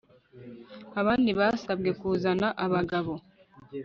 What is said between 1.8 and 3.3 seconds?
kuzana abagabo